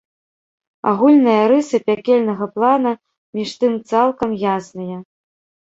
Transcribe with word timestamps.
Агульныя 0.91 1.43
рысы 1.51 1.77
пякельнага 1.91 2.45
плана 2.57 2.95
між 3.39 3.55
тым 3.65 3.73
цалкам 3.93 4.29
ясныя. 4.57 4.97